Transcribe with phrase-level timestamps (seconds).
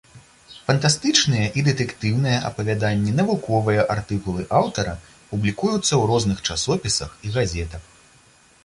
[0.67, 4.97] Фантастычныя і дэтэктыўныя апавяданні, навуковыя артыкулы аўтара
[5.29, 7.83] публікуюцца ў розных часопісах і газетах.